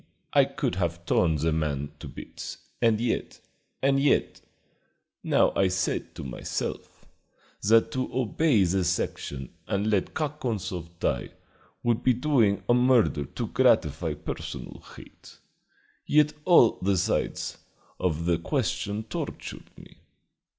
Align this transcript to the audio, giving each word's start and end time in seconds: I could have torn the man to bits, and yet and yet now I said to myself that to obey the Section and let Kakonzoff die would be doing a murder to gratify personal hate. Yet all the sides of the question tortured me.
I 0.33 0.45
could 0.45 0.73
have 0.77 1.05
torn 1.05 1.35
the 1.35 1.51
man 1.51 1.91
to 1.99 2.07
bits, 2.07 2.57
and 2.81 2.99
yet 2.99 3.39
and 3.83 3.99
yet 3.99 4.41
now 5.23 5.53
I 5.55 5.67
said 5.67 6.15
to 6.15 6.23
myself 6.23 7.05
that 7.61 7.91
to 7.91 8.11
obey 8.11 8.63
the 8.63 8.83
Section 8.83 9.53
and 9.67 9.91
let 9.91 10.15
Kakonzoff 10.15 10.89
die 10.99 11.29
would 11.83 12.01
be 12.03 12.13
doing 12.15 12.63
a 12.67 12.73
murder 12.73 13.25
to 13.25 13.45
gratify 13.49 14.15
personal 14.15 14.83
hate. 14.95 15.37
Yet 16.07 16.33
all 16.45 16.79
the 16.81 16.97
sides 16.97 17.59
of 17.99 18.25
the 18.25 18.39
question 18.39 19.03
tortured 19.03 19.69
me. 19.77 19.97